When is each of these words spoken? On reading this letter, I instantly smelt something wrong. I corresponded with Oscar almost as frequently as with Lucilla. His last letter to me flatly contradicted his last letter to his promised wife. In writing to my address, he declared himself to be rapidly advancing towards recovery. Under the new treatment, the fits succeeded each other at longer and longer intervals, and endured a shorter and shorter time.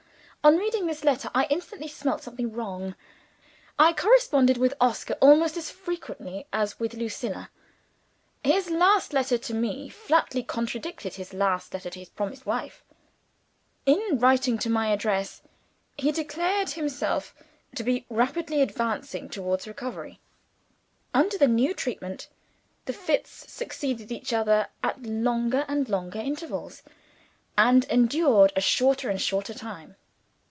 On 0.43 0.57
reading 0.57 0.87
this 0.87 1.03
letter, 1.03 1.29
I 1.35 1.45
instantly 1.51 1.87
smelt 1.87 2.23
something 2.23 2.51
wrong. 2.51 2.95
I 3.77 3.93
corresponded 3.93 4.57
with 4.57 4.73
Oscar 4.81 5.13
almost 5.21 5.55
as 5.55 5.69
frequently 5.69 6.47
as 6.51 6.79
with 6.79 6.95
Lucilla. 6.95 7.51
His 8.43 8.71
last 8.71 9.13
letter 9.13 9.37
to 9.37 9.53
me 9.53 9.87
flatly 9.87 10.41
contradicted 10.41 11.13
his 11.13 11.31
last 11.31 11.75
letter 11.75 11.91
to 11.91 11.99
his 11.99 12.09
promised 12.09 12.47
wife. 12.47 12.83
In 13.85 14.01
writing 14.17 14.57
to 14.57 14.69
my 14.71 14.87
address, 14.91 15.43
he 15.95 16.11
declared 16.11 16.71
himself 16.71 17.35
to 17.75 17.83
be 17.83 18.07
rapidly 18.09 18.63
advancing 18.63 19.29
towards 19.29 19.67
recovery. 19.67 20.19
Under 21.13 21.37
the 21.37 21.47
new 21.47 21.71
treatment, 21.75 22.29
the 22.85 22.93
fits 22.93 23.45
succeeded 23.53 24.11
each 24.11 24.33
other 24.33 24.69
at 24.83 25.03
longer 25.03 25.65
and 25.67 25.87
longer 25.87 26.17
intervals, 26.19 26.81
and 27.55 27.83
endured 27.91 28.51
a 28.55 28.61
shorter 28.61 29.07
and 29.07 29.21
shorter 29.21 29.53
time. 29.53 29.97